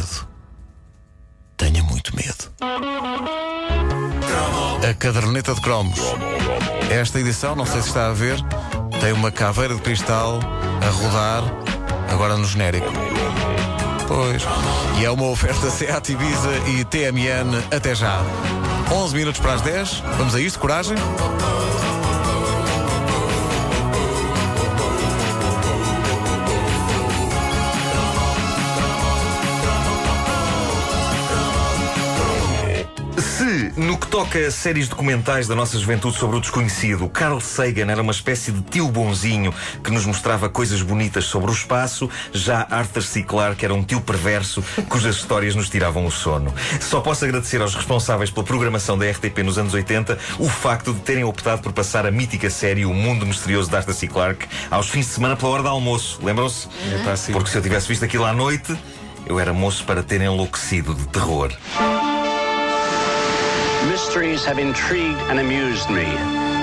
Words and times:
medo. 0.00 0.28
Tenha 1.56 1.82
muito 1.82 2.14
medo. 2.16 2.52
A 4.88 4.94
caderneta 4.94 5.54
de 5.54 5.60
cromos. 5.60 5.98
Esta 6.90 7.20
edição, 7.20 7.54
não 7.54 7.66
sei 7.66 7.82
se 7.82 7.88
está 7.88 8.08
a 8.08 8.12
ver, 8.12 8.36
tem 9.00 9.12
uma 9.12 9.30
caveira 9.30 9.74
de 9.74 9.80
cristal 9.80 10.40
a 10.82 10.90
rodar 10.90 11.44
agora 12.10 12.36
no 12.36 12.46
genérico. 12.46 12.90
Pois. 14.08 14.42
E 14.98 15.04
é 15.04 15.10
uma 15.10 15.26
oferta 15.26 15.68
Seat 15.70 16.12
Ibiza 16.12 16.50
e 16.68 16.84
TMN 16.84 17.62
até 17.74 17.94
já. 17.94 18.20
11 18.90 19.14
minutos 19.14 19.40
para 19.40 19.54
as 19.54 19.60
10. 19.60 20.02
Vamos 20.16 20.34
a 20.34 20.40
isto, 20.40 20.58
coragem? 20.58 20.96
Toca 34.24 34.46
a 34.46 34.50
séries 34.50 34.86
documentais 34.86 35.48
da 35.48 35.54
nossa 35.54 35.78
juventude 35.78 36.14
sobre 36.14 36.36
o 36.36 36.40
desconhecido, 36.40 37.08
Carl 37.08 37.40
Sagan 37.40 37.90
era 37.90 38.02
uma 38.02 38.12
espécie 38.12 38.52
de 38.52 38.60
tio 38.60 38.86
bonzinho 38.90 39.50
que 39.82 39.90
nos 39.90 40.04
mostrava 40.04 40.46
coisas 40.46 40.82
bonitas 40.82 41.24
sobre 41.24 41.50
o 41.50 41.54
espaço, 41.54 42.06
já 42.30 42.66
Arthur 42.70 43.02
C. 43.02 43.22
Clarke 43.22 43.64
era 43.64 43.72
um 43.72 43.82
tio 43.82 43.98
perverso 44.02 44.62
cujas 44.90 45.16
histórias 45.16 45.54
nos 45.54 45.70
tiravam 45.70 46.04
o 46.04 46.10
sono. 46.10 46.54
Só 46.82 47.00
posso 47.00 47.24
agradecer 47.24 47.62
aos 47.62 47.74
responsáveis 47.74 48.30
pela 48.30 48.44
programação 48.44 48.98
da 48.98 49.10
RTP 49.10 49.38
nos 49.42 49.56
anos 49.56 49.72
80 49.72 50.18
o 50.38 50.50
facto 50.50 50.92
de 50.92 51.00
terem 51.00 51.24
optado 51.24 51.62
por 51.62 51.72
passar 51.72 52.04
a 52.04 52.10
mítica 52.10 52.50
série 52.50 52.84
O 52.84 52.92
Mundo 52.92 53.24
Misterioso 53.24 53.70
de 53.70 53.76
Arthur 53.76 53.94
C. 53.94 54.06
Clarke 54.06 54.46
aos 54.70 54.90
fins 54.90 55.06
de 55.06 55.12
semana 55.12 55.34
pela 55.34 55.52
hora 55.52 55.62
de 55.62 55.68
almoço. 55.70 56.20
Lembram-se? 56.22 56.68
Porque 57.32 57.48
se 57.48 57.56
eu 57.56 57.62
tivesse 57.62 57.88
visto 57.88 58.04
aquilo 58.04 58.26
à 58.26 58.34
noite, 58.34 58.76
eu 59.26 59.40
era 59.40 59.54
moço 59.54 59.82
para 59.84 60.02
ter 60.02 60.20
enlouquecido 60.20 60.94
de 60.94 61.08
terror. 61.08 61.50
Mysteries 64.10 64.44
have 64.44 64.58
intrigued 64.58 65.20
and 65.30 65.38
amused 65.38 65.88
me 65.88 66.02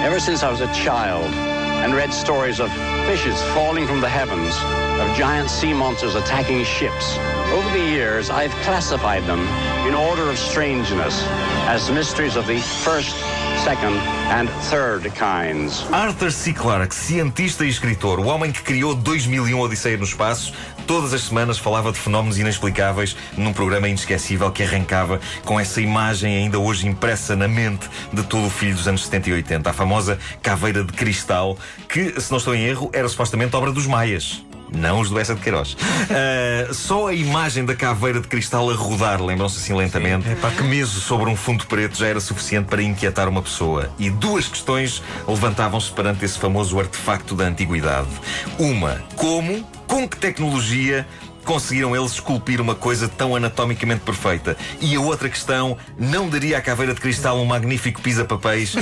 ever 0.04 0.20
since 0.20 0.44
I 0.44 0.52
was 0.52 0.60
a 0.60 0.68
child 0.74 1.34
and 1.34 1.96
read 1.96 2.14
stories 2.14 2.60
of 2.60 2.70
fishes 3.06 3.42
falling 3.54 3.88
from 3.88 4.02
the 4.02 4.10
heavens, 4.10 4.54
of 5.00 5.16
giant 5.16 5.50
sea 5.50 5.72
monsters 5.72 6.16
attacking 6.16 6.66
ships. 6.66 7.18
Over 7.54 7.70
the 7.70 7.86
years, 7.86 8.30
I've 8.30 8.52
classified 8.68 9.24
them 9.24 9.40
in 9.88 9.94
order 9.94 10.30
of 10.30 10.38
strangeness 10.38 11.24
as 11.72 11.90
mysteries 11.90 12.36
of 12.36 12.48
the 12.48 12.60
first, 12.60 13.16
second, 13.64 13.96
and 14.30 14.48
third 14.70 15.10
kinds. 15.12 15.86
Arthur 15.92 16.32
C. 16.32 16.54
Clarke, 16.54 16.94
cientista 16.94 17.66
e 17.66 17.70
escritor, 17.70 18.20
o 18.20 18.26
homem 18.28 18.52
que 18.52 18.62
criou 18.62 18.94
2001 18.94 19.60
Odisseia 19.60 19.98
no 19.98 20.04
Espaço, 20.04 20.54
todas 20.86 21.14
as 21.14 21.22
semanas 21.24 21.58
falava 21.58 21.92
de 21.92 21.98
fenómenos 21.98 22.38
inexplicáveis 22.38 23.16
num 23.38 23.54
programa 23.54 23.88
inesquecível 23.88 24.52
que 24.52 24.64
arrancava 24.64 25.20
com 25.44 25.60
essa 25.60 25.82
imagem 25.82 26.36
ainda 26.36 26.60
hoje 26.60 26.88
impressa 26.88 27.36
na 27.36 27.48
mente 27.48 27.90
de 28.14 28.24
todo 28.24 28.48
o 28.48 28.50
filho 28.50 28.76
dos 28.76 28.88
anos 28.88 29.04
70 29.06 29.30
e 29.30 29.34
80, 29.34 29.70
a 29.70 29.74
famosa 29.74 30.20
caveira 30.42 30.84
de 30.84 30.94
cristal, 30.94 31.58
que, 31.90 32.20
se 32.20 32.32
não 32.32 32.38
estou 32.38 32.56
em 32.56 32.64
erro, 32.64 32.90
era 32.94 33.08
supostamente 33.10 33.56
obra 33.56 33.72
dos 33.72 33.88
maias. 33.88 34.44
Não 34.72 35.00
os 35.00 35.10
do 35.10 35.20
Essa 35.20 35.36
de 35.36 35.42
Queiroz. 35.42 35.74
Uh, 35.74 36.74
só 36.74 37.08
a 37.08 37.14
imagem 37.14 37.66
da 37.66 37.76
caveira 37.76 38.20
de 38.20 38.28
cristal 38.28 38.70
a 38.70 38.74
rodar, 38.74 39.24
lembram-se 39.24 39.58
assim 39.60 39.74
lentamente, 39.74 40.28
É 40.30 40.36
pá, 40.36 40.52
que 40.52 40.64
meso. 40.64 41.00
sobre 41.00 41.30
um 41.30 41.36
fundo 41.36 41.66
preto 41.66 41.98
já 41.98 42.08
era 42.08 42.20
suficiente 42.20 42.66
para 42.66 42.82
inquietar 42.82 43.28
uma 43.30 43.42
pessoa. 43.42 43.90
E 43.98 44.10
duas 44.10 44.48
questões 44.48 45.02
levantavam-se 45.28 45.92
perante 45.92 46.26
esse 46.26 46.38
famoso 46.38 46.80
artefacto 46.80 47.36
da 47.36 47.46
antiguidade. 47.46 48.10
Uma, 48.58 49.02
como, 49.16 49.64
com 49.88 50.08
que 50.08 50.18
tecnologia 50.18 51.08
conseguiram 51.48 51.96
eles 51.96 52.12
esculpir 52.12 52.60
uma 52.60 52.76
coisa 52.76 53.08
tão 53.08 53.34
anatomicamente 53.34 54.02
perfeita? 54.02 54.58
E 54.82 54.96
a 54.96 55.00
outra 55.00 55.30
questão, 55.30 55.78
não 55.98 56.30
daria 56.30 56.58
à 56.58 56.62
caveira 56.62 56.94
de 56.94 57.00
cristal 57.00 57.40
um 57.40 57.46
magnífico 57.46 58.02
pisa-papéis? 58.02 58.76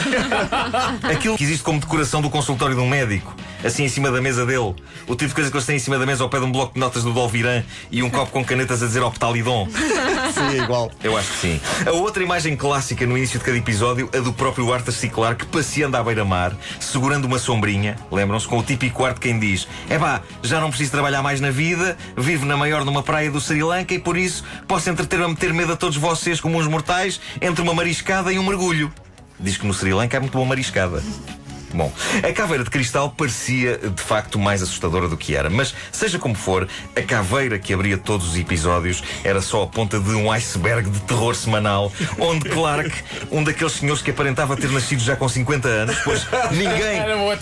Aquilo 1.03 1.37
que 1.37 1.43
existe 1.43 1.63
como 1.63 1.79
decoração 1.79 2.21
do 2.21 2.29
consultório 2.29 2.75
de 2.75 2.81
um 2.81 2.89
médico, 2.89 3.35
assim 3.63 3.83
em 3.83 3.87
cima 3.87 4.09
da 4.09 4.19
mesa 4.19 4.47
dele. 4.47 4.73
O 5.07 5.15
tipo 5.15 5.27
de 5.27 5.35
coisa 5.35 5.51
que 5.51 5.55
eles 5.55 5.65
têm 5.65 5.75
em 5.75 5.79
cima 5.79 5.99
da 5.99 6.07
mesa 6.07 6.23
ao 6.23 6.29
pé 6.29 6.39
de 6.39 6.45
um 6.45 6.51
bloco 6.51 6.73
de 6.73 6.79
notas 6.79 7.03
do 7.03 7.13
Dolviran 7.13 7.63
e 7.91 8.01
um 8.01 8.09
copo 8.09 8.31
com 8.31 8.43
canetas 8.43 8.81
a 8.81 8.87
dizer 8.87 9.03
Optalidon. 9.03 9.67
Sim, 10.33 10.59
é 10.59 10.63
igual. 10.63 10.91
Eu 11.03 11.17
acho 11.17 11.31
que 11.31 11.37
sim. 11.37 11.61
A 11.85 11.91
outra 11.91 12.23
imagem 12.23 12.55
clássica 12.55 13.05
no 13.05 13.17
início 13.17 13.39
de 13.39 13.45
cada 13.45 13.57
episódio, 13.57 14.09
a 14.13 14.19
do 14.19 14.33
próprio 14.33 14.71
Arthur 14.73 14.91
C. 14.91 15.09
Clarke 15.09 15.45
passeando 15.45 15.97
à 15.97 16.03
beira-mar, 16.03 16.55
segurando 16.79 17.25
uma 17.25 17.39
sombrinha, 17.39 17.95
lembram-se, 18.11 18.47
com 18.47 18.57
o 18.59 18.63
típico 18.63 19.05
ar 19.05 19.13
de 19.13 19.19
quem 19.19 19.39
diz: 19.39 19.67
É 19.89 19.97
pá, 19.97 20.21
já 20.43 20.59
não 20.59 20.69
preciso 20.69 20.91
trabalhar 20.91 21.21
mais 21.21 21.39
na 21.41 21.51
vida, 21.51 21.97
vivo 22.17 22.45
na 22.45 22.57
maior 22.57 22.85
numa 22.85 23.03
praia 23.03 23.29
do 23.29 23.39
Sri 23.39 23.63
Lanka 23.63 23.93
e 23.93 23.99
por 23.99 24.17
isso 24.17 24.43
posso 24.67 24.89
entreter-me 24.89 25.25
a 25.25 25.29
meter 25.29 25.53
medo 25.53 25.73
a 25.73 25.75
todos 25.75 25.97
vocês 25.97 26.39
como 26.39 26.57
uns 26.57 26.67
mortais 26.67 27.19
entre 27.41 27.61
uma 27.61 27.73
mariscada 27.73 28.31
e 28.31 28.39
um 28.39 28.45
mergulho. 28.45 28.91
Diz 29.39 29.57
que 29.57 29.65
no 29.65 29.73
Sri 29.73 29.93
Lanka 29.93 30.17
é 30.17 30.19
muito 30.19 30.33
boa 30.33 30.45
mariscada. 30.45 31.03
Bom, 31.73 31.91
a 32.23 32.31
caveira 32.31 32.63
de 32.63 32.69
cristal 32.69 33.09
parecia 33.09 33.77
de 33.77 34.01
facto 34.01 34.39
mais 34.39 34.61
assustadora 34.61 35.07
do 35.07 35.17
que 35.17 35.35
era, 35.35 35.49
mas 35.49 35.73
seja 35.91 36.17
como 36.17 36.35
for, 36.35 36.67
a 36.95 37.01
caveira 37.01 37.59
que 37.59 37.73
abria 37.73 37.97
todos 37.97 38.29
os 38.29 38.37
episódios 38.37 39.03
era 39.23 39.41
só 39.41 39.63
a 39.63 39.67
ponta 39.67 39.99
de 39.99 40.11
um 40.11 40.31
iceberg 40.31 40.89
de 40.89 40.99
terror 41.01 41.35
semanal, 41.35 41.91
onde 42.19 42.49
Clark, 42.49 42.91
um 43.31 43.43
daqueles 43.43 43.73
senhores 43.73 44.01
que 44.01 44.11
aparentava 44.11 44.55
ter 44.55 44.69
nascido 44.71 45.01
já 45.01 45.15
com 45.15 45.27
50 45.27 45.67
anos, 45.67 45.97
pois 46.03 46.25
ninguém, 46.51 47.01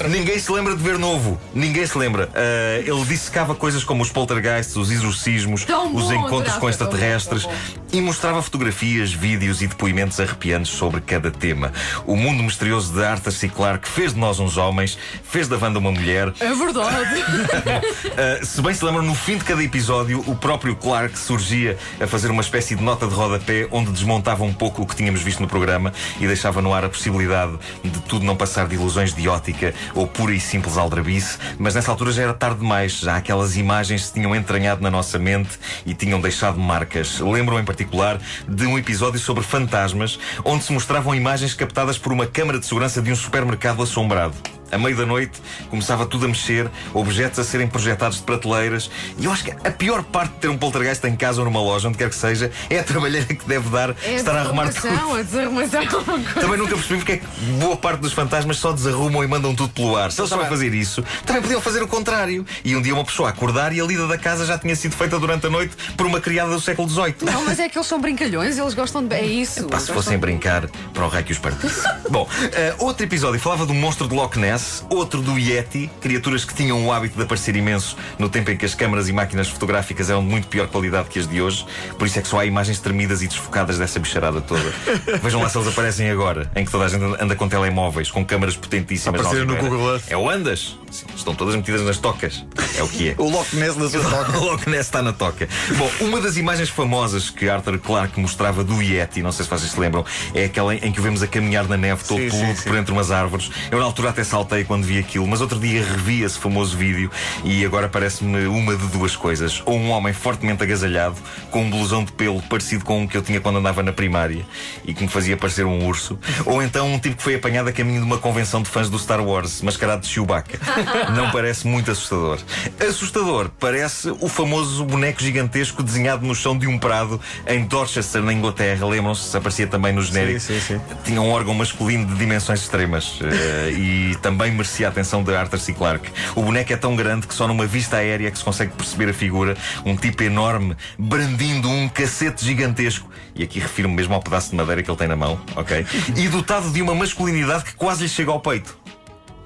ninguém 0.10 0.40
se 0.40 0.52
lembra 0.52 0.76
de 0.76 0.82
ver 0.82 0.98
novo, 0.98 1.40
ninguém 1.54 1.86
se 1.86 1.98
lembra. 1.98 2.30
Ah, 2.34 2.80
ele 2.80 3.06
dissecava 3.06 3.56
coisas 3.56 3.84
como 3.84 4.02
os 4.02 4.10
poltergeists, 4.10 4.76
os 4.76 4.92
exorcismos, 4.92 5.66
Tão 5.66 5.94
os 5.96 6.06
bom, 6.06 6.14
encontros 6.14 6.56
com 6.58 6.70
extraterrestres 6.70 7.48
e 7.92 8.02
mostrava 8.02 8.42
fotografias, 8.42 9.14
vídeos 9.14 9.62
e 9.62 9.68
depoimentos 9.68 10.20
arrepiantes 10.20 10.72
sobre 10.72 11.02
cada 11.02 11.30
tema. 11.30 11.72
O 12.06 12.16
mundo 12.16 12.42
misterioso 12.44 12.94
de 12.94 13.04
Arthur 13.04 13.32
C. 13.32 13.50
Clarke 13.50 13.88
fez 13.88 14.13
de 14.14 14.20
nós 14.20 14.40
uns 14.40 14.58
homens, 14.58 14.98
fez 15.24 15.48
da 15.48 15.58
Wanda 15.58 15.80
uma 15.80 15.92
mulher. 15.92 16.34
É 16.40 16.54
verdade. 16.54 17.22
Uh, 17.22 18.46
se 18.46 18.62
bem 18.62 18.74
se 18.74 18.86
lembram, 18.86 19.04
no 19.04 19.16
fim 19.16 19.38
de 19.38 19.44
cada 19.44 19.64
episódio, 19.64 20.24
o 20.28 20.36
próprio 20.36 20.76
Clark 20.76 21.18
surgia 21.18 21.78
a 22.00 22.08
fazer 22.08 22.30
uma 22.32 22.42
espécie 22.42 22.76
de 22.76 22.84
nota 22.84 23.08
de 23.08 23.14
rodapé 23.14 23.68
onde 23.72 23.92
desmontava 23.92 24.44
um 24.44 24.54
pouco 24.54 24.82
o 24.82 24.86
que 24.86 24.96
tínhamos 24.96 25.22
visto 25.22 25.40
no 25.40 25.48
programa 25.48 25.94
e 26.20 26.28
deixava 26.28 26.62
no 26.62 26.74
ar 26.74 26.86
a 26.86 26.90
possibilidade 26.90 27.58
de 27.84 28.00
tudo 28.02 28.26
não 28.26 28.36
passar 28.36 28.68
de 28.68 28.76
ilusões 28.76 29.14
de 29.14 29.28
ótica 29.28 29.74
ou 29.94 30.08
pura 30.08 30.34
e 30.34 30.40
simples 30.40 30.78
aldrabice. 30.78 31.38
Mas 31.58 31.76
nessa 31.76 31.92
altura 31.92 32.12
já 32.12 32.24
era 32.24 32.34
tarde 32.34 32.60
demais, 32.60 33.00
já 33.00 33.18
aquelas 33.18 33.58
imagens 33.58 34.06
se 34.06 34.14
tinham 34.14 34.36
entranhado 34.36 34.82
na 34.82 34.92
nossa 34.92 35.18
mente 35.18 35.60
e 35.86 35.94
tinham 35.94 36.20
deixado 36.20 36.60
marcas. 36.60 37.20
Lembro 37.20 37.60
em 37.60 37.66
particular 37.66 38.20
de 38.48 38.66
um 38.66 38.78
episódio 38.78 39.20
sobre 39.20 39.44
fantasmas 39.44 40.20
onde 40.44 40.64
se 40.64 40.74
mostravam 40.74 41.16
imagens 41.16 41.54
captadas 41.54 41.98
por 41.98 42.12
uma 42.12 42.26
câmara 42.26 42.60
de 42.60 42.66
segurança 42.66 43.02
de 43.02 43.12
um 43.12 43.16
supermercado 43.16 43.82
assombrado. 44.04 44.63
À 44.74 44.78
meio 44.78 44.96
da 44.96 45.06
noite 45.06 45.42
começava 45.70 46.06
tudo 46.06 46.26
a 46.26 46.28
mexer, 46.28 46.70
objetos 46.94 47.40
a 47.40 47.44
serem 47.44 47.68
projetados 47.68 48.18
de 48.18 48.24
prateleiras. 48.24 48.90
E 49.18 49.26
eu 49.26 49.32
acho 49.32 49.44
que 49.44 49.52
a 49.52 49.72
pior 49.72 50.04
parte 50.04 50.32
de 50.34 50.40
ter 50.40 50.48
um 50.50 50.58
poltergeist 50.58 51.04
em 51.08 51.16
casa 51.16 51.40
ou 51.42 51.46
numa 51.46 51.62
loja, 51.62 51.88
onde 51.88 51.98
quer 51.98 52.10
que 52.10 52.16
seja, 52.16 52.52
é 52.70 52.80
a 52.80 52.84
trabalheira 52.84 53.26
que 53.34 53.46
deve 53.48 53.70
dar 53.70 53.96
É 54.04 54.16
estar 54.16 54.36
a 54.36 54.42
arrumar 54.42 54.70
tudo. 54.74 54.88
a 55.16 55.22
desarrumação. 55.22 55.84
Também 56.40 56.58
nunca 56.58 56.76
percebi 56.76 56.98
porque 56.98 57.12
é 57.14 57.18
que 57.18 57.26
boa 57.60 57.76
parte 57.78 58.00
dos 58.02 58.14
fantasmas 58.14 58.58
só 58.58 58.72
desarrumam 58.72 59.24
e 59.24 59.28
mandam 59.28 59.54
tudo 59.56 59.74
pelo 59.74 59.96
ar. 59.96 60.12
Se 60.12 60.20
eles 60.22 60.30
sabem 60.30 60.48
fazer 60.48 60.74
isso, 60.74 61.04
também 61.26 61.42
podiam 61.42 61.62
fazer 61.62 61.82
o 61.84 61.88
contrário. 61.88 62.46
E 62.64 62.76
um 62.76 62.82
dia 62.82 62.94
uma 62.94 63.04
pessoa 63.06 63.30
acordar 63.30 63.74
e 63.74 63.80
a 63.82 63.84
lida 63.84 64.08
da 64.08 64.18
casa 64.18 64.46
já 64.46 64.58
tinha 64.58 64.76
sido 64.76 64.96
feita 64.96 65.20
durante 65.20 65.46
a 65.48 65.50
noite 65.50 65.76
por 65.96 66.06
uma 66.06 66.20
criada 66.20 66.52
do 66.52 66.60
século 66.62 66.90
XVIII. 66.90 67.16
Não, 67.22 67.46
mas 67.46 67.60
é 67.60 67.70
que 67.70 67.78
eles 67.78 67.88
são 67.88 68.00
brincalhões, 68.00 68.58
eles 68.58 68.74
gostam 68.74 69.06
de. 69.06 69.16
É 69.16 69.26
isso. 69.26 69.66
Pá, 69.68 69.80
se 69.80 69.92
fossem 69.92 70.18
brincar 70.18 70.68
para 70.94 71.06
o 71.06 71.08
raio 71.10 71.24
que 71.26 71.32
os 71.32 71.38
partiu. 71.40 71.70
Bom, 72.10 72.28
eh, 72.54 72.74
outro 72.80 73.04
episódio 73.06 73.40
falava 73.40 73.66
do 73.66 73.74
monstro 73.74 74.08
de 74.08 74.16
Loch 74.16 74.38
Ness, 74.40 74.63
outro 74.90 75.22
do 75.22 75.38
Yeti, 75.38 75.90
criaturas 76.02 76.46
que 76.46 76.54
tinham 76.54 76.86
o 76.86 76.92
hábito 76.92 77.16
de 77.16 77.24
aparecer 77.24 77.56
imenso 77.56 77.98
no 78.18 78.30
tempo 78.30 78.52
em 78.52 78.58
que 78.58 78.66
as 78.66 78.76
câmaras 78.76 79.10
e 79.10 79.14
máquinas 79.14 79.48
fotográficas 79.50 80.10
eram 80.10 80.22
de 80.22 80.30
muito 80.30 80.48
pior 80.48 80.68
qualidade 80.68 81.10
que 81.10 81.20
as 81.20 81.28
de 81.28 81.42
hoje. 81.42 81.66
Por 81.98 82.08
isso 82.08 82.20
é 82.20 82.22
que 82.22 82.28
só 82.28 82.40
há 82.40 82.46
imagens 82.46 82.80
tremidas 82.80 83.22
e 83.22 83.28
desfocadas 83.28 83.78
dessa 83.78 84.00
bicharada 84.00 84.42
toda. 84.42 84.74
Vejam 85.22 85.42
lá 85.42 85.50
se 85.50 85.58
eles 85.58 85.68
aparecem 85.68 86.10
agora, 86.10 86.52
em 86.56 86.66
que 86.66 86.72
toda 86.72 86.86
a 86.86 86.88
gente 86.88 87.04
anda 87.20 87.36
com 87.36 87.48
telemóveis, 87.48 88.12
com 88.12 88.26
câmaras 88.26 88.56
potentíssimas. 88.56 89.22
Apareceram 89.22 89.46
no. 89.48 89.64
Google 89.64 89.94
Earth. 89.94 90.04
É 90.10 90.18
o 90.18 90.30
Andas. 90.30 90.78
Sim, 90.92 91.06
estão 91.16 91.34
todas 91.34 91.56
metidas 91.56 91.82
nas 91.82 91.98
tocas. 91.98 92.46
É 92.78 92.84
o 92.84 92.88
que 92.88 93.10
é. 93.10 93.16
O 93.24 93.30
Loch 93.30 93.56
Ness 93.56 93.76
da 93.76 93.90
sua 93.90 94.04
toca. 94.04 94.38
O 94.38 94.46
Loch 94.46 94.70
Ness 94.70 94.86
está 94.86 95.02
na 95.02 95.14
toca. 95.14 95.48
Bom, 95.78 95.90
uma 96.02 96.22
das 96.22 96.38
imagens 96.38 96.70
famosas 96.70 97.30
que 97.30 97.50
Arthur 97.50 97.80
Clarke 97.80 98.20
mostrava 98.20 98.64
do 98.64 98.82
Yeti, 98.82 99.22
não 99.22 99.32
sei 99.32 99.46
se 99.46 99.50
vocês 99.50 99.72
se 99.72 99.80
lembram, 99.80 100.06
é 100.34 100.46
aquela 100.46 100.76
em 100.76 100.92
que 100.92 101.00
o 101.00 101.04
vemos 101.04 101.24
a 101.24 101.28
caminhar 101.28 101.68
na 101.68 101.78
neve 101.78 102.04
todo 102.04 102.20
Sim, 102.20 102.30
peludo 102.30 102.62
por 102.62 102.78
entre 102.78 102.92
umas 102.92 103.12
árvores. 103.12 103.50
Eu 103.72 103.80
na 103.80 103.86
altura 103.86 104.10
até 104.10 104.24
saltei 104.44 104.66
quando 104.66 104.84
vi 104.84 105.00
aquilo, 105.00 105.26
mas 105.26 105.40
outro 105.40 105.58
dia 105.58 105.82
revi 105.82 106.22
esse 106.22 106.38
famoso 106.38 106.76
vídeo 106.76 107.10
e 107.46 107.66
agora 107.66 107.88
parece-me 107.88 108.46
uma 108.46 108.76
de 108.76 108.88
duas 108.88 109.16
coisas. 109.16 109.64
Ou 109.66 109.78
um 109.78 109.90
homem 109.90 110.12
fortemente 110.12 110.62
agasalhado, 110.62 111.16
com 111.50 111.64
um 111.64 111.70
blusão 111.70 112.04
de 112.04 112.12
pelo 112.12 112.42
parecido 112.42 112.84
com 112.84 113.04
o 113.04 113.08
que 113.08 113.16
eu 113.16 113.22
tinha 113.22 113.40
quando 113.40 113.60
andava 113.60 113.82
na 113.82 113.94
primária 113.94 114.46
e 114.84 114.94
que 114.94 115.02
me 115.02 115.08
fazia 115.08 115.38
parecer 115.38 115.66
um 115.66 115.88
urso. 115.88 116.20
Ou 116.46 116.62
então 116.62 116.92
um 116.92 117.00
tipo 117.00 117.16
que 117.16 117.24
foi 117.24 117.36
apanhado 117.36 117.70
a 117.70 117.72
caminho 117.72 118.00
de 118.00 118.06
uma 118.06 118.18
convenção 118.18 118.62
de 118.62 118.70
fãs 118.70 118.90
do 118.90 119.00
Star 119.00 119.24
Wars, 119.24 119.62
mascarado 119.62 120.02
de 120.02 120.10
Chewbacca. 120.10 120.60
Não 121.16 121.32
parece 121.32 121.66
muito 121.66 121.90
assustador. 121.90 122.40
Assustador 122.86 123.50
parece 123.60 124.10
o 124.20 124.28
famoso 124.28 124.84
boneco 124.84 125.24
gigantesco 125.24 125.82
desenhado 125.82 126.26
no 126.28 126.36
chão 126.36 126.58
de 126.58 126.68
um 126.68 126.78
prado 126.78 127.20
em 127.48 127.64
Dorchester, 127.64 128.22
na 128.22 128.34
Inglaterra. 128.34 128.86
Lembram-se? 128.86 129.36
Aparecia 129.38 129.68
também 129.68 129.94
no 129.94 130.02
genérico. 130.02 130.42
Sim, 130.42 130.60
sim, 130.60 130.80
sim. 130.80 130.82
Tinha 131.06 131.22
um 131.22 131.32
órgão 131.32 131.54
masculino 131.54 132.06
de 132.06 132.16
dimensões 132.16 132.62
extremas 132.62 133.20
eh, 133.22 133.72
e 133.72 134.16
também 134.22 134.33
merecia 134.34 134.88
a 134.88 134.90
atenção 134.90 135.24
de 135.24 135.36
Arthur 135.36 135.60
C. 135.60 135.74
Clarke. 135.74 136.10
O 136.36 136.42
boneco 136.42 136.74
é 136.74 136.78
tão 136.78 136.96
grande 136.96 137.28
que 137.28 137.34
só 137.34 137.48
numa 137.48 137.66
vista 137.66 137.98
aérea 137.98 138.28
é 138.28 138.32
que 138.32 138.38
se 138.38 138.44
consegue 138.44 138.74
perceber 138.74 139.10
a 139.10 139.14
figura. 139.14 139.56
Um 139.86 139.96
tipo 139.96 140.24
enorme, 140.24 140.76
brandindo 140.98 141.70
um 141.70 141.88
cacete 141.90 142.44
gigantesco. 142.46 143.10
E 143.36 143.44
aqui 143.44 143.60
refiro-me 143.60 143.96
mesmo 143.96 144.14
ao 144.14 144.22
pedaço 144.22 144.52
de 144.52 144.56
madeira 144.56 144.84
que 144.84 144.90
ele 144.90 144.98
tem 144.98 145.08
na 145.08 145.16
mão, 145.16 145.40
ok? 145.56 145.86
E 146.16 146.28
dotado 146.28 146.70
de 146.72 146.82
uma 146.82 146.94
masculinidade 146.94 147.64
que 147.64 147.74
quase 147.74 148.04
lhe 148.04 148.10
chega 148.10 148.32
ao 148.32 148.40
peito. 148.40 148.83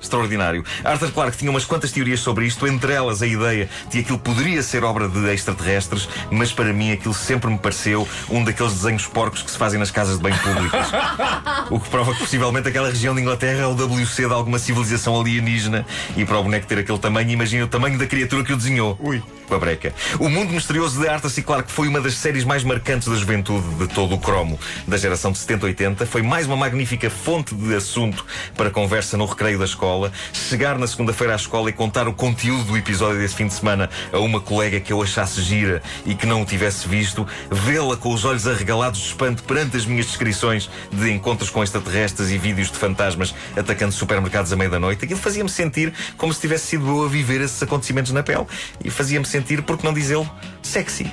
Extraordinário. 0.02 0.64
Arthur 0.84 1.12
Clarke 1.12 1.38
tinha 1.38 1.52
umas 1.52 1.66
quantas 1.66 1.92
teorias 1.92 2.20
sobre 2.20 2.46
isto, 2.46 2.68
entre 2.68 2.94
elas 2.94 3.22
a 3.22 3.28
ideia 3.28 3.70
de 3.86 3.92
que 3.92 4.00
aquilo 4.00 4.20
poderia 4.20 4.62
ser 4.62 4.84
obra 4.84 5.08
de 5.08 5.34
extraterrestres, 5.34 6.08
mas 6.32 6.52
para 6.52 6.72
mim 6.72 6.92
aquilo 6.92 7.14
sempre 7.14 7.50
me 7.50 7.58
pareceu 7.58 8.08
um 8.30 8.44
daqueles 8.44 8.74
desenhos 8.74 9.08
porcos 9.08 9.42
que 9.42 9.52
se 9.52 9.58
fazem 9.58 9.80
nas 9.80 9.92
casas 9.92 10.18
de 10.18 10.24
banho 10.24 10.38
públicas. 10.40 10.88
o 11.70 11.80
que 11.80 11.90
prova 11.90 12.14
que 12.14 12.20
possivelmente 12.20 12.68
aquela 12.68 12.90
região 12.90 13.16
de 13.16 13.22
Inglaterra 13.22 13.62
é 13.62 13.68
o 13.68 13.74
WC 13.74 14.28
de 14.28 14.34
alguma 14.34 14.60
civilização 14.60 15.20
alienígena 15.20 15.86
e 16.16 16.26
para 16.26 16.38
o 16.38 16.44
boneco 16.44 16.68
ter 16.68 16.80
aquele 16.80 17.00
tamanho, 17.00 17.30
imagina 17.30 17.66
o 17.66 17.68
tamanho 17.68 17.98
da 17.98 18.06
criatura 18.06 18.44
que 18.44 18.54
o 18.54 18.58
desenhou. 18.58 18.98
Ui. 19.00 19.22
Com 19.48 19.56
a 19.56 19.60
breca. 19.60 19.94
O 20.20 20.28
Mundo 20.28 20.52
Misterioso 20.52 21.00
de 21.00 21.08
Arthur 21.08 21.30
C. 21.30 21.42
Clarke 21.42 21.72
foi 21.72 21.88
uma 21.88 22.02
das 22.02 22.16
séries 22.16 22.44
mais 22.44 22.66
marcantes 22.66 23.08
da 23.08 23.16
juventude 23.16 23.66
de 23.76 23.88
todo 23.88 24.16
o 24.16 24.20
cromo 24.20 24.60
da 24.86 24.98
geração 24.98 25.32
de 25.32 25.40
70-80. 25.40 26.06
Foi 26.06 26.22
mais 26.22 26.48
uma 26.48 26.58
magnífica 26.58 27.10
fonte 27.10 27.56
de 27.56 27.74
assunto 27.74 28.26
para 28.56 28.70
conversa 28.70 29.16
no 29.16 29.26
recreio 29.26 29.58
da 29.58 29.64
escola. 29.64 30.12
Chegar 30.34 30.78
na 30.78 30.86
segunda-feira 30.86 31.32
à 31.32 31.38
escola 31.38 31.70
e 31.70 31.74
contar 31.74 32.10
o 32.10 32.14
conteúdo 32.14 32.66
do 32.66 32.78
episódio 32.78 33.20
desse 33.20 33.36
fim 33.36 33.48
de 33.48 33.54
semana 33.54 33.90
a 34.12 34.20
uma 34.20 34.42
colega 34.42 34.82
que 34.82 34.92
eu 34.92 35.02
achasse 35.02 35.42
gira 35.42 35.82
e 36.06 36.14
que 36.14 36.26
não 36.26 36.42
o 36.42 36.46
tivesse 36.46 36.86
visto, 36.86 37.26
vê-la 37.50 37.96
com 37.96 38.14
os 38.14 38.26
olhos 38.26 38.48
arregalados 38.48 39.00
de 39.00 39.08
espanto 39.08 39.44
perante 39.44 39.78
as 39.78 39.86
minhas 39.86 40.08
descrições 40.08 40.70
de 40.92 41.10
encontros 41.10 41.50
com 41.50 41.64
extraterrestres 41.64 42.32
e 42.32 42.38
vídeos 42.38 42.70
de 42.70 42.78
fantasmas 42.78 43.34
atacando 43.56 43.94
supermercados 43.94 44.52
à 44.52 44.56
meia 44.58 44.70
da 44.70 44.80
noite, 44.80 45.06
aquilo 45.06 45.20
fazia-me 45.20 45.50
sentir 45.50 45.94
como 46.18 46.34
se 46.34 46.42
tivesse 46.42 46.68
sido 46.68 46.86
eu 46.88 47.06
a 47.06 47.08
viver 47.08 47.40
esses 47.40 47.62
acontecimentos 47.64 48.12
na 48.12 48.24
pele. 48.24 48.46
E 48.84 48.90
fazia-me 48.90 49.26
sentir, 49.26 49.37
por 49.42 49.78
que 49.78 49.86
não 49.86 49.94
dizê-lo, 49.94 50.30
sexy. 50.62 51.12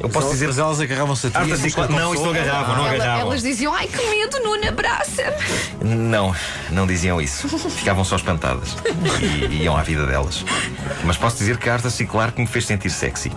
Eu 0.00 0.08
posso 0.08 0.30
dizer. 0.30 0.46
Mas 0.46 0.58
elas 0.58 0.80
agarravam-se 0.80 1.26
a 1.26 1.30
ti. 1.30 1.36
Não, 1.90 2.14
isso 2.14 2.22
não 2.22 2.30
agarravam, 2.30 2.76
não 2.76 2.84
agarravam. 2.84 3.20
elas 3.20 3.42
diziam, 3.42 3.74
ai 3.74 3.88
que 3.88 4.06
medo, 4.08 4.38
Nuno, 4.44 4.68
abraça-me. 4.68 5.94
Não, 5.94 6.34
não 6.70 6.86
diziam 6.86 7.20
isso. 7.20 7.48
Ficavam 7.70 8.04
só 8.04 8.16
espantadas. 8.16 8.76
E, 9.50 9.64
iam 9.64 9.76
à 9.76 9.82
vida 9.82 10.06
delas. 10.06 10.44
Mas 11.04 11.16
posso 11.16 11.38
dizer 11.38 11.58
que 11.58 11.68
a 11.68 11.74
Arthur 11.74 11.90
C. 11.90 12.06
Clarke 12.06 12.40
me 12.40 12.46
fez 12.46 12.66
sentir 12.66 12.90
sexy. 12.90 13.32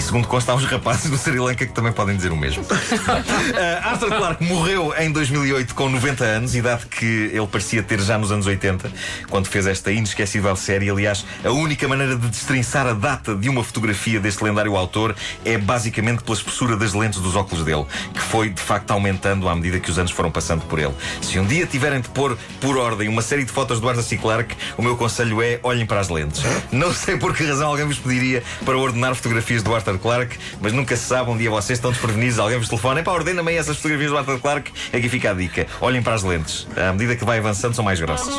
E 0.00 0.02
segundo 0.02 0.26
consta, 0.26 0.52
há 0.52 0.54
uns 0.54 0.64
rapazes 0.64 1.10
do 1.10 1.18
Sri 1.18 1.38
Lanka 1.38 1.66
que 1.66 1.74
também 1.74 1.92
podem 1.92 2.16
dizer 2.16 2.32
o 2.32 2.36
mesmo. 2.36 2.62
Uh, 2.62 3.84
Arthur 3.84 4.08
Clarke 4.08 4.42
morreu 4.44 4.94
em 4.98 5.12
2008 5.12 5.74
com 5.74 5.90
90 5.90 6.24
anos, 6.24 6.54
idade 6.54 6.86
que 6.86 7.04
ele 7.04 7.46
parecia 7.46 7.82
ter 7.82 8.00
já 8.00 8.16
nos 8.16 8.32
anos 8.32 8.46
80, 8.46 8.90
quando 9.28 9.46
fez 9.48 9.66
esta 9.66 9.92
inesquecível 9.92 10.56
série. 10.56 10.88
Aliás, 10.88 11.26
a 11.44 11.50
única 11.50 11.86
maneira 11.86 12.16
de 12.16 12.28
destrinçar 12.28 12.86
a 12.86 12.94
data 12.94 13.34
de 13.34 13.50
uma 13.50 13.62
fotografia 13.62 14.18
deste 14.18 14.42
lendário 14.42 14.74
autor 14.74 15.14
é 15.44 15.58
basicamente 15.58 16.22
pela 16.22 16.34
espessura 16.34 16.78
das 16.78 16.94
lentes 16.94 17.20
dos 17.20 17.36
óculos 17.36 17.62
dele, 17.62 17.84
que 18.14 18.20
foi 18.20 18.48
de 18.48 18.62
facto 18.62 18.92
aumentando 18.92 19.50
à 19.50 19.54
medida 19.54 19.78
que 19.78 19.90
os 19.90 19.98
anos 19.98 20.12
foram 20.12 20.30
passando 20.30 20.62
por 20.62 20.78
ele. 20.78 20.94
Se 21.20 21.38
um 21.38 21.44
dia 21.44 21.66
tiverem 21.66 22.00
de 22.00 22.08
pôr 22.08 22.38
por 22.58 22.78
ordem 22.78 23.06
uma 23.06 23.20
série 23.20 23.44
de 23.44 23.52
fotos 23.52 23.78
do 23.78 23.86
Arthur 23.86 24.02
C. 24.02 24.16
Clarke, 24.16 24.56
o 24.78 24.82
meu 24.82 24.96
conselho 24.96 25.42
é 25.42 25.60
olhem 25.62 25.84
para 25.84 26.00
as 26.00 26.08
lentes. 26.08 26.42
Não 26.72 26.90
sei 26.90 27.18
por 27.18 27.36
que 27.36 27.44
razão 27.44 27.68
alguém 27.68 27.84
vos 27.84 27.98
pediria 27.98 28.42
para 28.64 28.78
ordenar 28.78 29.14
fotografias 29.14 29.62
do 29.62 29.74
Arthur 29.74 29.89
Clarke, 29.98 30.38
mas 30.60 30.72
nunca 30.72 30.96
se 30.96 31.04
sabe, 31.04 31.30
um 31.30 31.36
dia 31.36 31.50
vocês 31.50 31.78
estão 31.78 31.90
desprevenidos, 31.90 32.38
alguém 32.38 32.58
vos 32.58 32.68
telefona, 32.68 33.02
para 33.02 33.12
ordena-me 33.12 33.54
essas 33.54 33.76
fotografias 33.76 34.10
do 34.10 34.18
Arthur 34.18 34.40
Clarke, 34.40 34.72
aqui 34.92 35.08
fica 35.08 35.30
a 35.30 35.34
dica. 35.34 35.66
Olhem 35.80 36.02
para 36.02 36.14
as 36.14 36.22
lentes. 36.22 36.66
À 36.76 36.92
medida 36.92 37.16
que 37.16 37.24
vai 37.24 37.38
avançando, 37.38 37.74
são 37.74 37.84
mais 37.84 38.00
grossas. 38.00 38.34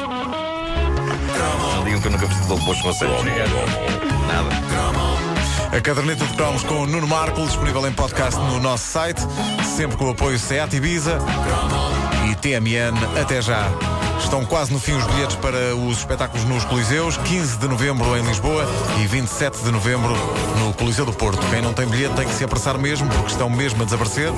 Não 1.75 1.83
digam 1.83 2.01
que 2.01 2.07
eu 2.07 2.11
nunca 2.11 2.25
vos 2.25 2.45
dou 2.47 2.59
bons 2.59 2.81
conselhos. 2.81 3.23
Nada. 4.27 4.71
A 5.75 5.79
caderneta 5.79 6.25
de 6.25 6.33
cromos 6.33 6.63
com 6.63 6.81
o 6.81 6.85
Nuno 6.85 7.07
Marco, 7.07 7.45
disponível 7.45 7.87
em 7.87 7.93
podcast 7.93 8.37
no 8.37 8.59
nosso 8.59 8.85
site, 8.91 9.21
sempre 9.63 9.95
com 9.95 10.05
o 10.05 10.09
apoio 10.09 10.37
Seat 10.37 10.75
Ibiza 10.75 11.17
e 12.29 12.35
TMN. 12.35 12.97
Até 13.21 13.41
já. 13.41 13.69
Estão 14.23 14.45
quase 14.45 14.71
no 14.71 14.79
fim 14.79 14.93
os 14.93 15.05
bilhetes 15.07 15.35
para 15.35 15.75
os 15.75 15.97
espetáculos 15.97 16.45
nos 16.45 16.63
Coliseus, 16.63 17.17
15 17.17 17.57
de 17.57 17.67
novembro 17.67 18.15
em 18.17 18.21
Lisboa 18.23 18.65
e 19.01 19.07
27 19.07 19.63
de 19.63 19.71
novembro 19.71 20.13
no 20.59 20.73
Coliseu 20.73 21.05
do 21.05 21.13
Porto. 21.13 21.45
Quem 21.49 21.61
não 21.61 21.73
tem 21.73 21.87
bilhete 21.87 22.15
tem 22.15 22.27
que 22.27 22.33
se 22.33 22.43
apressar 22.43 22.77
mesmo, 22.77 23.09
porque 23.09 23.31
estão 23.31 23.49
mesmo 23.49 23.81
a 23.81 23.85
desaparecer. 23.85 24.31